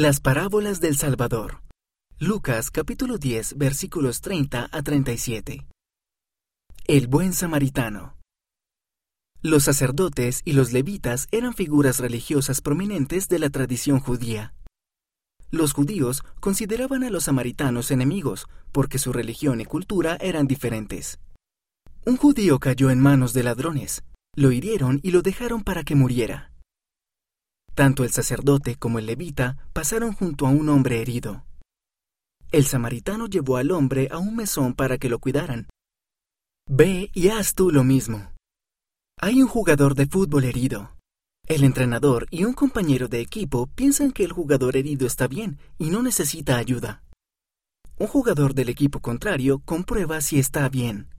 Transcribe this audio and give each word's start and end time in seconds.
Las 0.00 0.20
parábolas 0.20 0.80
del 0.80 0.96
Salvador. 0.96 1.60
Lucas 2.20 2.70
capítulo 2.70 3.18
10 3.18 3.58
versículos 3.58 4.20
30 4.20 4.68
a 4.70 4.82
37. 4.82 5.66
El 6.86 7.08
buen 7.08 7.32
samaritano. 7.32 8.16
Los 9.42 9.64
sacerdotes 9.64 10.42
y 10.44 10.52
los 10.52 10.72
levitas 10.72 11.26
eran 11.32 11.52
figuras 11.52 11.98
religiosas 11.98 12.60
prominentes 12.60 13.28
de 13.28 13.40
la 13.40 13.50
tradición 13.50 13.98
judía. 13.98 14.54
Los 15.50 15.72
judíos 15.72 16.22
consideraban 16.38 17.02
a 17.02 17.10
los 17.10 17.24
samaritanos 17.24 17.90
enemigos 17.90 18.46
porque 18.70 19.00
su 19.00 19.12
religión 19.12 19.60
y 19.60 19.64
cultura 19.64 20.16
eran 20.20 20.46
diferentes. 20.46 21.18
Un 22.06 22.18
judío 22.18 22.60
cayó 22.60 22.90
en 22.90 23.00
manos 23.00 23.32
de 23.32 23.42
ladrones, 23.42 24.04
lo 24.36 24.52
hirieron 24.52 25.00
y 25.02 25.10
lo 25.10 25.22
dejaron 25.22 25.64
para 25.64 25.82
que 25.82 25.96
muriera. 25.96 26.52
Tanto 27.78 28.02
el 28.02 28.10
sacerdote 28.10 28.74
como 28.74 28.98
el 28.98 29.06
levita 29.06 29.56
pasaron 29.72 30.12
junto 30.12 30.48
a 30.48 30.50
un 30.50 30.68
hombre 30.68 31.00
herido. 31.00 31.44
El 32.50 32.66
samaritano 32.66 33.28
llevó 33.28 33.56
al 33.56 33.70
hombre 33.70 34.08
a 34.10 34.18
un 34.18 34.34
mesón 34.34 34.74
para 34.74 34.98
que 34.98 35.08
lo 35.08 35.20
cuidaran. 35.20 35.68
Ve 36.68 37.08
y 37.14 37.28
haz 37.28 37.54
tú 37.54 37.70
lo 37.70 37.84
mismo. 37.84 38.32
Hay 39.20 39.40
un 39.42 39.48
jugador 39.48 39.94
de 39.94 40.06
fútbol 40.06 40.42
herido. 40.42 40.96
El 41.46 41.62
entrenador 41.62 42.26
y 42.32 42.42
un 42.42 42.52
compañero 42.52 43.06
de 43.06 43.20
equipo 43.20 43.68
piensan 43.68 44.10
que 44.10 44.24
el 44.24 44.32
jugador 44.32 44.76
herido 44.76 45.06
está 45.06 45.28
bien 45.28 45.60
y 45.78 45.90
no 45.90 46.02
necesita 46.02 46.56
ayuda. 46.56 47.04
Un 47.96 48.08
jugador 48.08 48.54
del 48.54 48.70
equipo 48.70 48.98
contrario 48.98 49.60
comprueba 49.64 50.20
si 50.20 50.40
está 50.40 50.68
bien. 50.68 51.14